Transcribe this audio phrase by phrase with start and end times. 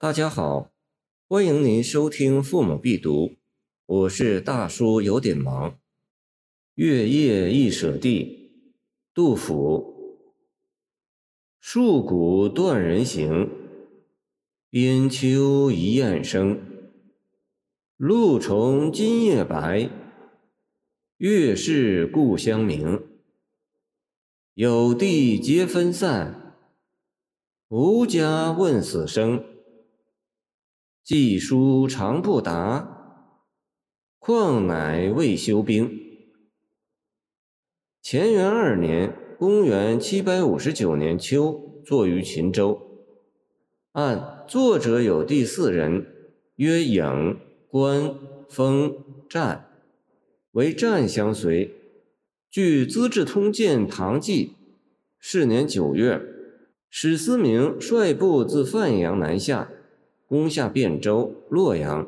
[0.00, 0.72] 大家好，
[1.28, 3.28] 欢迎您收听《父母必读》，
[3.86, 5.78] 我是大叔，有点忙。
[6.74, 8.50] 月夜忆舍弟，
[9.14, 10.18] 杜甫。
[11.62, 13.48] 戍鼓断人行，
[14.68, 16.60] 边秋一雁声。
[17.96, 19.88] 露从今夜白，
[21.18, 23.00] 月是故乡明。
[24.54, 26.56] 有地皆分散。
[27.68, 29.42] 无家问死生，
[31.04, 33.28] 寄书长不达，
[34.18, 36.00] 况乃未休兵。
[38.02, 42.80] 乾元二年（公元759年）秋，作于秦州。
[43.92, 46.06] 按作者有第四人，
[46.56, 48.14] 曰颖、关、
[48.48, 48.96] 封、
[49.28, 49.68] 战，
[50.52, 51.74] 为战相随。
[52.50, 54.46] 据《资治通鉴·唐纪》，
[55.20, 56.22] 是年九月。
[56.88, 59.70] 史思明率部自范阳南下，
[60.28, 62.06] 攻下汴州、洛阳，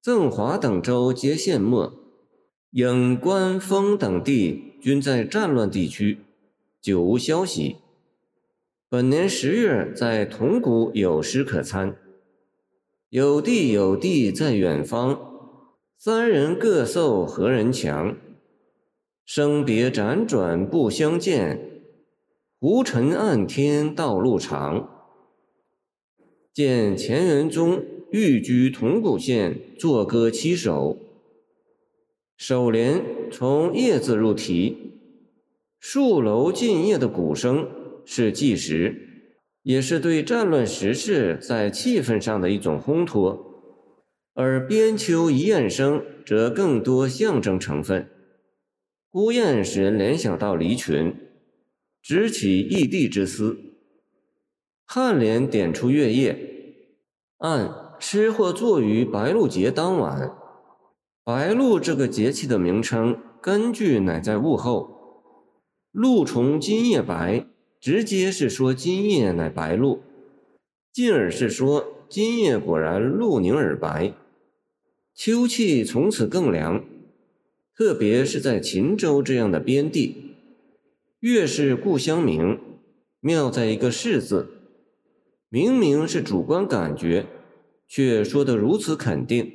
[0.00, 1.92] 赠华等州皆陷没。
[2.72, 6.18] 颍、关、封等地均在战乱地区，
[6.80, 7.76] 久无消息。
[8.88, 11.96] 本年十月，在铜鼓有诗可参
[13.10, 15.18] ：“有地有地在远方，
[15.96, 18.16] 三人各受何人强？
[19.24, 21.70] 生别辗转不相见。”
[22.60, 24.93] 无尘暗天道路长，
[26.54, 30.96] 见钱元宗寓居铜鼓县，作歌七首。
[32.36, 33.02] 首联
[33.32, 34.92] 从“夜”字入题，
[35.82, 37.68] 戍楼尽夜的鼓声
[38.04, 43.36] 是计时，也是对战乱时事在气氛上的一种烘托；
[44.34, 48.08] 而“边秋一雁声”则更多象征成分。
[49.10, 51.16] 孤雁使人联想到离群。
[52.00, 53.73] 直起异地之思。
[54.86, 56.38] 颔联点出月夜，
[57.38, 60.36] 按吃或坐于白露节当晚。
[61.24, 65.22] 白露这个节气的名称，根据乃在物后。
[65.90, 67.46] 露从今夜白，
[67.80, 70.02] 直接是说今夜乃白露，
[70.92, 74.12] 进而是说今夜果然露凝而白。
[75.14, 76.84] 秋气从此更凉，
[77.76, 80.34] 特别是在秦州这样的边地。
[81.20, 82.60] 月是故乡明，
[83.20, 84.48] 妙在一个“是”字，
[85.54, 87.26] 明明是主观感觉，
[87.86, 89.52] 却说得如此肯定。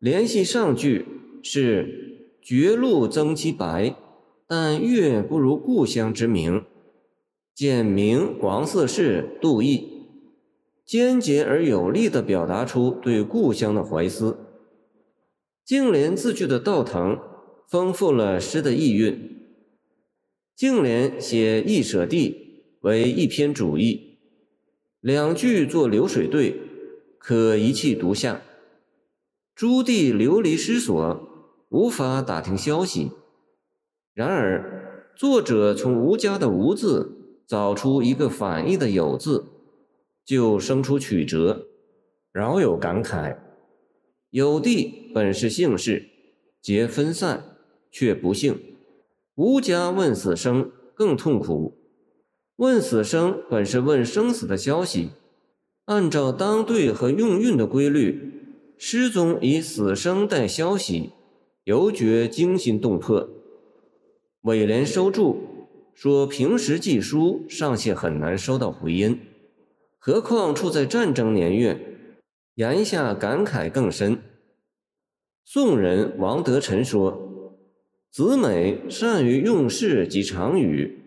[0.00, 1.06] 联系上句
[1.44, 3.94] 是“绝路增其白，
[4.48, 6.64] 但月不如故乡之明”，
[7.54, 10.08] 简明王四世杜意，
[10.84, 14.38] 简洁而有力地表达出对故乡的怀思。
[15.64, 17.16] 净联字句的倒腾，
[17.68, 19.36] 丰富了诗的意蕴。
[20.56, 24.09] 净联写易舍地为一篇主义，
[25.00, 26.60] 两句作流水对，
[27.18, 28.42] 可一气独下。
[29.54, 31.28] 朱棣流离失所，
[31.70, 33.10] 无法打听消息。
[34.12, 39.46] 然而作者从吴家的吴字找出一个反义的有字，
[40.22, 41.66] 就生出曲折，
[42.30, 43.38] 饶有感慨。
[44.28, 46.10] 有地本是姓氏，
[46.60, 47.56] 皆分散，
[47.90, 48.60] 却不幸。
[49.34, 51.79] 吴家问死生更痛苦。
[52.60, 55.12] 问死生本是问生死的消息，
[55.86, 58.34] 按照当对和用韵的规律，
[58.76, 61.12] 诗中以死生带消息，
[61.64, 63.30] 尤觉惊心动魄。
[64.42, 65.38] 尾联收注
[65.94, 69.18] 说平时寄书尚且很难收到回音，
[69.98, 71.80] 何况处在战争年月，
[72.56, 74.18] 言下感慨更深。
[75.46, 77.26] 宋人王德臣说。
[78.12, 80.99] 子美善于用事及常语，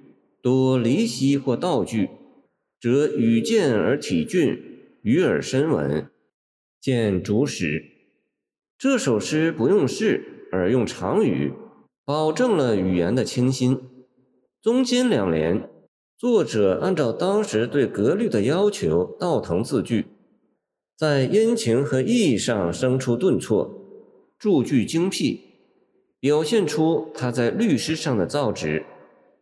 [0.44, 2.10] 多离析或道具，
[2.78, 4.62] 则语见而体俊，
[5.02, 6.10] 语而深稳。
[6.82, 7.86] 见主史。
[8.78, 11.54] 这首诗不用事而用常语，
[12.04, 13.80] 保证了语言的清新。
[14.62, 15.70] 中间两联，
[16.18, 20.08] 作者按照当时对格律的要求倒腾字句，
[20.98, 23.74] 在音情和意义上生出顿挫，
[24.38, 25.40] 注句精辟。
[26.20, 28.84] 表现出他在律诗上的造诣，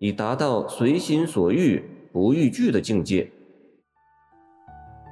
[0.04, 1.80] 以达到随心所欲
[2.12, 3.30] 不逾矩的境界。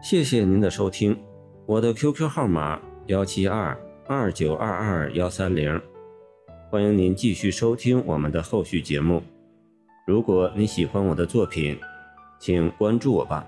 [0.02, 1.16] 谢谢您的收听，
[1.68, 5.80] 我的 QQ 号码幺七二二九二二幺三零，
[6.72, 9.22] 欢迎您继续收听我们的后续节目。
[10.08, 11.78] 如果你喜欢我的作品，
[12.40, 13.46] 请关注我吧。